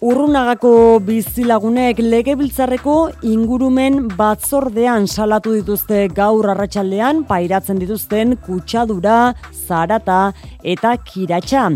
[0.00, 2.92] Urrunagako bizilagunek legebiltzarreko
[3.28, 10.32] ingurumen batzordean salatu dituzte gaur arratsaldean pairatzen dituzten kutsadura, zarata
[10.64, 11.66] eta kiratxa.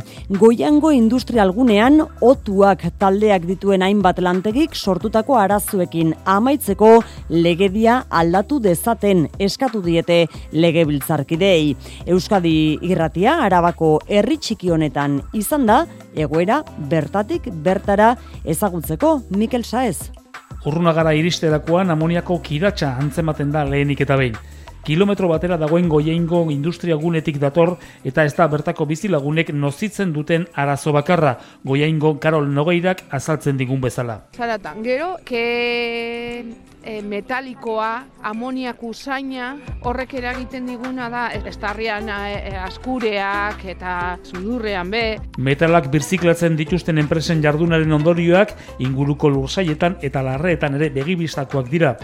[0.41, 6.95] Goiango industrialgunean otuak taldeak dituen hainbat lantegik sortutako arazuekin amaitzeko
[7.29, 10.23] legedia aldatu dezaten eskatu diete
[10.57, 11.77] legebiltzarkidei.
[12.09, 12.57] Euskadi
[12.89, 15.83] irratia arabako herri txiki honetan izan da
[16.15, 20.11] egoera bertatik bertara ezagutzeko Mikel Saez.
[20.65, 24.37] Urrunagara iristerakoan amoniako kiratsa antzematen da lehenik eta behin.
[24.85, 30.93] Kilometro batera dagoen goieingo industria gunetik dator eta ez da bertako bizilagunek nozitzen duten arazo
[30.93, 34.21] bakarra goieingo Karol Nogeirak azaltzen digun bezala.
[34.37, 36.45] Zaratan, gero, ke
[36.85, 45.05] e, metalikoa, amoniak usaina, horrek eragiten diguna da, estarrian e, askureak eta sudurrean be.
[45.39, 51.97] Metalak birziklatzen dituzten enpresen jardunaren ondorioak inguruko lursaietan eta larreetan ere begibistakoak dira.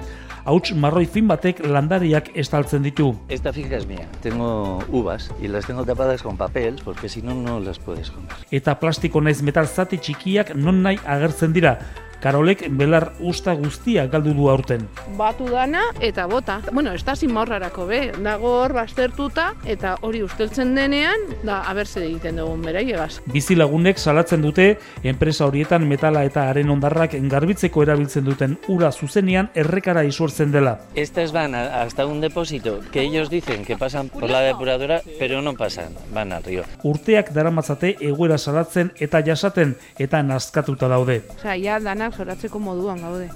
[0.49, 3.11] Hauts marroi fin batek landariak estaltzen ditu.
[3.29, 4.07] Esta finca es mía.
[4.23, 8.33] Tengo uvas y las tengo tapadas con papel porque si no no las puedes comer.
[8.51, 11.77] Eta plastiko naiz metal zati txikiak non nahi agertzen dira.
[12.20, 14.83] Karolek belar usta guztia galdu du aurten.
[15.16, 16.59] Batu dana eta bota.
[16.72, 22.37] Bueno, ez da zimorrarako be, dago hor bastertuta eta hori usteltzen denean, da abertze egiten
[22.37, 23.22] dugun bera egaz.
[23.33, 24.66] Bizi lagunek salatzen dute,
[25.02, 30.76] enpresa horietan metala eta haren ondarrak engarbitzeko erabiltzen duten ura zuzenean errekara isurtzen dela.
[30.94, 35.54] Estas van hasta un depósito que ellos dicen que pasan por la depuradora, pero no
[35.54, 36.64] pasan, van al río.
[36.85, 41.22] Urteak daramatzate egoera salatzen eta jasaten eta nazkatuta daude.
[41.38, 43.31] Osea, ja dana zoratzeko moduan gaude.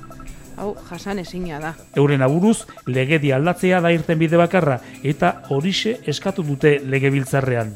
[0.57, 1.73] Hau, jasan ezina da.
[1.99, 7.75] Euren aburuz, legedi aldatzea da irten bide bakarra, eta horixe eskatu dute legebiltzarrean.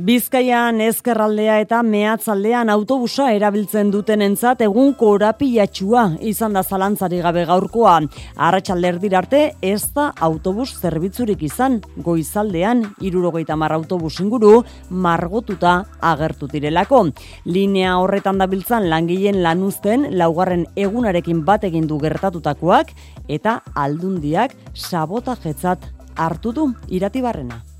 [0.00, 7.98] Bizkaian ezkerraldea eta mehatzaldean autobusa erabiltzen dutenentzat egun korapilatxua izan da zalantzari gabe gaurkoa.
[8.36, 17.10] Arratxalder arte ez da autobus zerbitzurik izan, goizaldean irurogeita marra autobus inguru margotuta agertu direlako.
[17.44, 22.94] Linea horretan dabiltzan langileen lanuzten laugarren egunarekin bat egin du gertatutakoak
[23.28, 25.84] eta aldundiak sabotajetzat
[26.16, 27.71] hartu du iratibarrena.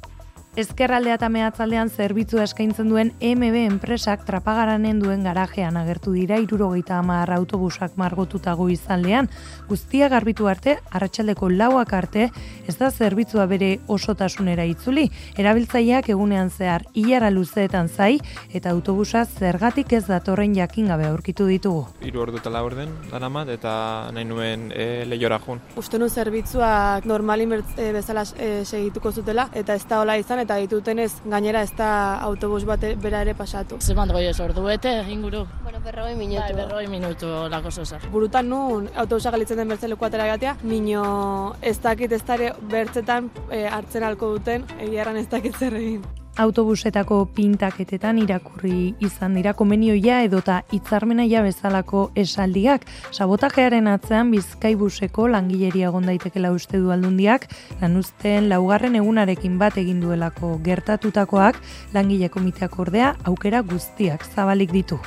[0.53, 7.31] Ezkerraldea eta mehatzaldean zerbitzu eskaintzen duen MB enpresak trapagaranen duen garajean agertu dira irurogeita amar
[7.33, 9.31] autobusak margotuta izanlean.
[9.67, 12.29] Guztia garbitu arte, arratsaldeko lauak arte,
[12.69, 15.09] ez da zerbitzua bere osotasunera itzuli.
[15.39, 18.21] Erabiltzaileak egunean zehar hilara luzeetan zai
[18.53, 21.87] eta autobusa zergatik ez datorren jakin gabe aurkitu ditugu.
[22.03, 25.65] Hiru ordu eta laurden daramat eta nahi nuen e, lehiora jun.
[25.77, 31.11] Ustenu zerbitzua normalin e, bezala e, segituko zutela eta ez da hola izan eta ditutenez
[31.25, 31.91] gainera ez da
[32.29, 33.79] autobus bat bera ere pasatu.
[33.81, 35.45] Zeman goi ez ordu bete inguru.
[35.63, 36.41] Bueno, berroi minutu.
[36.41, 38.09] Bai, berroi minutu lako zozar.
[38.13, 43.67] Burutan nun autobusa galitzen den bertzeleku atera gatea, nino ez dakit ez dare bertzetan e,
[43.67, 50.63] hartzen alko duten, egia ez dakit zer egin autobusetako pintaketetan irakurri izan dira komenioia edota
[50.73, 52.87] hitzarmena ja bezalako esaldiak.
[53.13, 57.49] Sabotajearen atzean Bizkaibuseko langileria egon daitekela uste du aldundiak,
[57.81, 61.61] lanuzten laugarren egunarekin bat egin duelako gertatutakoak
[61.95, 65.01] langile komiteak ordea aukera guztiak zabalik ditu.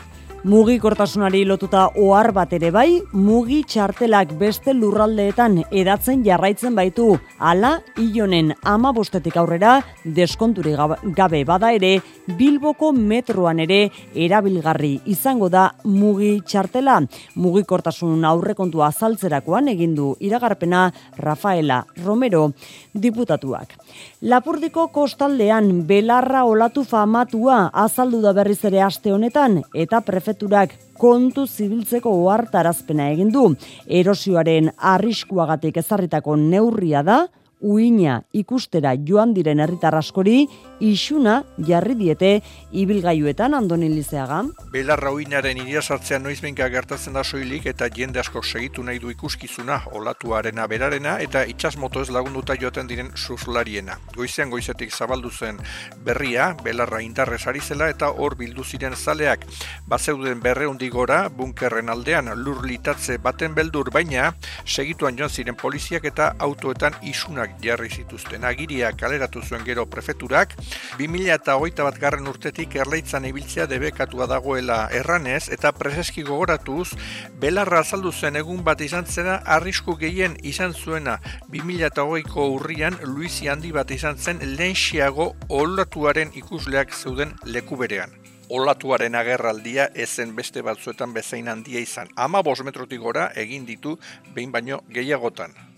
[0.45, 7.15] Mugikortasunari lotuta ohar bat ere bai, mugi txartelak beste lurraldeetan edatzen jarraitzen baitu.
[7.41, 10.75] Hala, ilonen ama bostetik aurrera, deskonturi
[11.17, 11.95] gabe bada ere,
[12.37, 13.79] Bilboko metroan ere
[14.13, 16.99] erabilgarri izango da mugi txartela.
[17.41, 22.51] Mugikortasun aurrekontua azaltzerakoan egindu iragarpena Rafaela Romero
[22.93, 23.73] diputatuak.
[24.21, 31.45] Lapurdiko kostaldean belarra olatu famatua azaldu da berriz ere aste honetan eta prefetu prefeturak kontu
[31.47, 33.55] zibiltzeko ohartarazpena egin du.
[33.87, 37.27] Erosioaren arriskuagatik ezarritako neurria da,
[37.65, 40.45] uina ikustera joan diren herritar askori
[40.85, 42.29] isuna jarri diete
[42.75, 44.43] ibilgailuetan andoni lizeaga.
[44.73, 49.79] Belarra uinaren iria sartzea noizbenka gertatzen da soilik eta jende asko segitu nahi du ikuskizuna
[49.97, 53.97] olatuarena berarena eta itsas moto ez lagunduta joaten diren suslariena.
[54.15, 55.57] Goizean goizetik zabaldu zen
[56.05, 59.47] berria, belarra indarrez ari zela eta hor bildu ziren zaleak.
[59.87, 64.33] Bazeuden berreundi gora, bunkerren aldean lur litatze baten beldur baina,
[64.65, 68.43] segituan joan ziren poliziak eta autoetan isunak jarri zituzten.
[68.43, 70.55] Agiria kaleratu zuen gero prefeturak,
[70.99, 76.93] 2008 bat garren urtetik erleitzan ibiltzea debekatua dagoela erranez eta preseski gogoratuz,
[77.39, 83.71] belarra azaldu zen egun bat izan zena arrisku gehien izan zuena 2008ko urrian Luisi handi
[83.75, 88.11] bat izan zen lehenxiago olatuaren ikusleak zeuden leku berean.
[88.49, 92.11] Olatuaren agerraldia ezen beste batzuetan bezain handia izan.
[92.15, 93.97] Ama bos metrotik gora egin ditu
[94.35, 95.74] behin baino gehiagotan.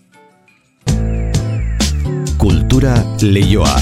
[2.78, 3.72] Kultura leioa.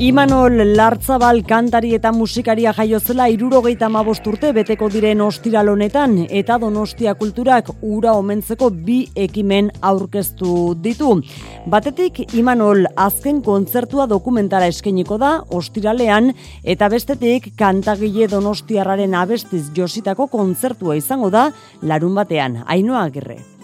[0.00, 7.68] Imanol Lartzabal kantari eta musikaria jaiozela irurogeita urte beteko diren ostiral honetan eta donostia kulturak
[7.82, 11.20] ura omentzeko bi ekimen aurkeztu ditu.
[11.66, 16.32] Batetik Imanol azken kontzertua dokumentara eskeniko da ostiralean
[16.64, 21.50] eta bestetik kantagile donostiarraren abestiz jositako kontzertua izango da
[21.82, 22.62] larun batean.
[22.66, 23.59] Ainoa gerre.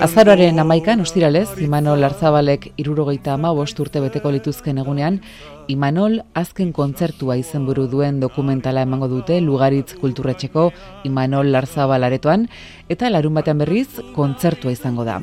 [0.00, 5.20] Azaroaren amaikan, ostiralez, Imanol Arzabalek irurogeita ama urte beteko lituzken egunean,
[5.68, 10.70] Imanol azken kontzertua izenburu duen dokumentala emango dute Lugaritz Kulturretxeko
[11.04, 12.48] Imanol Larzabal aretoan,
[12.88, 15.20] eta larun batean berriz kontzertua izango da.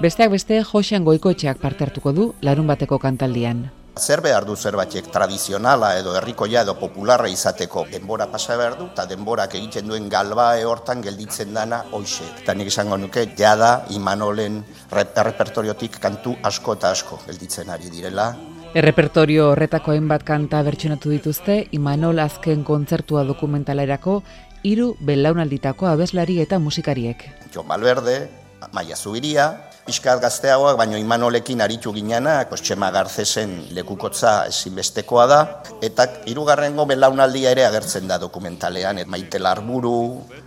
[0.00, 3.66] Besteak beste, Josean Goikoetxeak parte hartuko du larun bateko kantaldian.
[3.96, 9.06] Zer behar du zerbatzek tradizionala edo herrikoia edo popularra izateko denbora pasa behar du eta
[9.08, 12.26] denborak egiten duen galbae hortan gelditzen dana hoxe.
[12.42, 14.58] Eta nik izango nuke jada Imanolen
[14.92, 18.34] repertoriotik kantu asko eta asko gelditzen ari direla.
[18.76, 24.18] Errepertorio horretako hainbat kanta bertsionatu dituzte Imanol azken kontzertua dokumentalerako
[24.62, 27.24] hiru belaunalditako abeslari eta musikariek.
[27.54, 28.28] Jon Malverde,
[28.76, 35.40] Maia Zubiria, pixkat gazteagoak, baino imanolekin aritu ginenak, pues, txema garzesen lekukotza ezinbestekoa da,
[35.86, 39.96] eta hirugarrengo belaunaldia ere agertzen da dokumentalean, et maite larburu,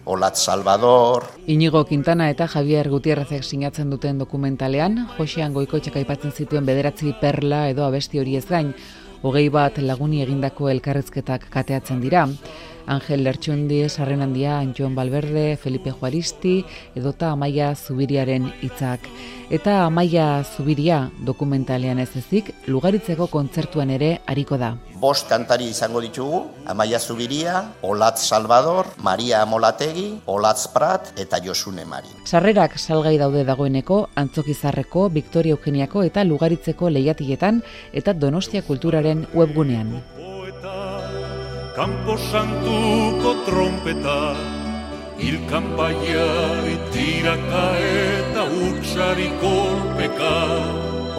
[0.05, 1.29] Olat Salvador.
[1.47, 7.85] Inigo Quintana eta Javier Gutierrezek sinatzen duten dokumentalean, Josean Goikoetxek aipatzen zituen bederatzi perla edo
[7.85, 8.73] abesti hori ez gain,
[9.21, 12.27] hogei bat laguni egindako elkarrezketak kateatzen dira.
[12.89, 16.65] Angel Lertxundi, Sarren Handia, Antxon Balberde, Felipe Juaristi,
[16.95, 19.05] edota Amaia Zubiriaren hitzak.
[19.49, 24.75] Eta Amaia Zubiria dokumentalean ez ezik, lugaritzeko kontzertuan ere hariko da.
[24.99, 32.09] Bost kantari izango ditugu, Amaia Zubiria, Olatz Salvador, Maria Amolategi, Olatz Prat eta Josune Mari.
[32.25, 37.61] Sarrerak salgai daude dagoeneko, Antzokizarreko, Victoria Eugeniako eta Lugaritzeko lehiatietan
[37.93, 39.99] eta Donostia Kulturaren webgunean.
[41.79, 44.35] Campo santuko trompeta.
[45.15, 46.27] Ilkan baia
[46.75, 50.35] itiraka eta utsari kolpeka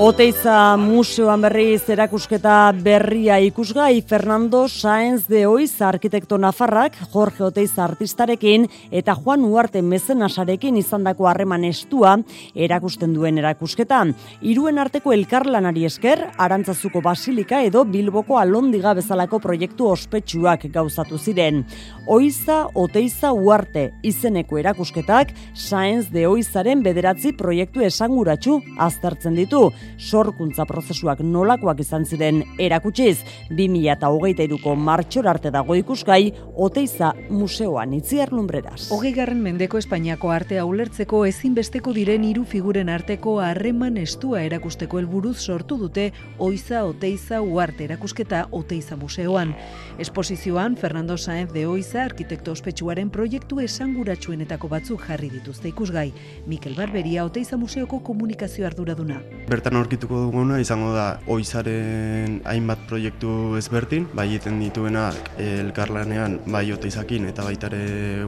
[0.00, 8.64] Oteiza museoan berriz erakusketa berria ikusgai Fernando Sáenz de Oiz arkitekto nafarrak Jorge Oteiza artistarekin
[8.90, 12.14] eta Juan Uarte mezenasarekin izandako harreman estua
[12.54, 14.14] erakusten duen erakusketan.
[14.40, 21.66] Hiruen arteko elkarlanari esker Arantzazuko Basilika edo Bilboko Alondiga bezalako proiektu ospetsuak gauzatu ziren.
[22.08, 29.68] Oiza Oteiza Uarte izeneko erakusketak Sáenz de Oizaren bederatzi proiektu esanguratsu aztertzen ditu
[29.98, 33.18] sorkuntza prozesuak nolakoak izan ziren erakutsiz
[33.50, 38.88] 2023ko martxor arte dago ikusgai Oteiza museoan itziar lumbreras.
[38.90, 45.36] Hogei garren mendeko Espainiako artea ulertzeko ezinbesteko diren hiru figuren arteko harreman estua erakusteko helburuz
[45.40, 49.54] sortu dute Oiza Oteiza Uarte erakusketa Oteiza museoan.
[49.98, 56.10] Esposizioan Fernando Sáenz de Oiza arkitekto ospetsuaren proiektu esanguratsuenetako batzuk jarri dituzte ikusgai.
[56.46, 59.20] Mikel Barberia Oteiza museoko komunikazio arduraduna.
[59.48, 67.28] Bertan aurkituko duguna izango da oizaren hainbat proiektu ezberdin, bai egiten dituenak elkarlanean bai oteizakin
[67.30, 67.80] eta baitare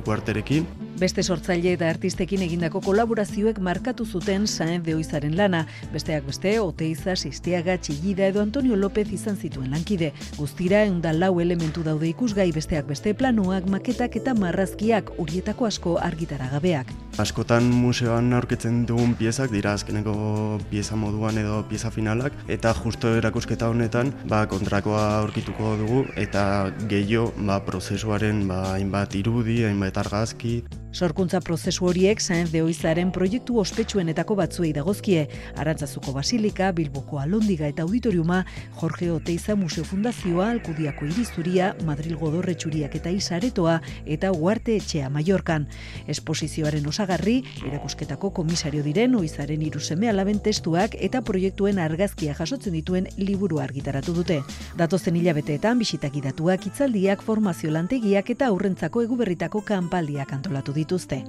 [0.07, 0.67] guarterekin.
[1.03, 7.17] Beste sortzaile eta artistekin egindako kolaborazioek markatu zuten Saen de Oizaren lana, besteak beste Oteiza,
[7.17, 10.13] Sistiaga, Txillida edo Antonio López izan zituen lankide.
[10.37, 16.93] Guztira eunda lau elementu daude ikusgai besteak beste planuak, maketak eta marrazkiak horietako asko argitaragabeak.
[17.19, 23.69] Askotan museoan aurkitzen dugun piezak dira azkeneko pieza moduan edo pieza finalak eta justo erakusketa
[23.73, 26.45] honetan ba, kontrakoa aurkituko dugu eta
[26.91, 30.63] gehiago ba, prozesuaren ba, hainbat irudi, hainbat argazki.
[30.93, 35.23] Sorkuntza prozesu horiek Saenz de Oizaren proiektu ospetsuenetako batzuei dagozkie.
[35.57, 38.43] Arantzazuko Basilika, Bilboko Alondiga eta Auditoriuma,
[38.77, 45.65] Jorge Oteiza Museo Fundazioa, Alkudiako Irizuria, Madril Godorretxuriak eta Isaretoa eta Uarte Etxea Mallorcan.
[46.13, 53.63] Esposizioaren osagarri, erakusketako komisario diren Oizaren iruzeme alaben testuak eta proiektuen argazkia jasotzen dituen liburu
[53.65, 54.43] argitaratu dute.
[54.77, 61.23] Datozen hilabeteetan bisitak idatuak, itzaldiak, formazio lantegiak eta aurrentzako eguberritako kanpaldiak antolatu dituzte.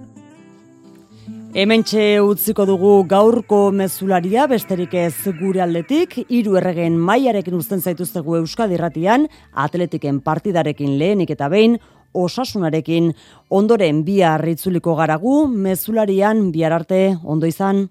[1.54, 8.74] Hementxe utziko dugu gaurko mezularia besterik ez gure aldetik, hiru erregen mailarekin uzten zaituztegu Euskadi
[8.74, 11.78] Irratian, Atletiken partidarekin lehenik eta behin
[12.14, 13.12] osasunarekin.
[13.54, 17.86] Ondoren bihar itzuliko garagu mezularian bihar arte ondo izan